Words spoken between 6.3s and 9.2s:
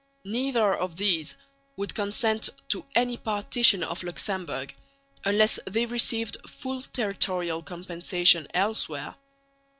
full territorial compensation elsewhere.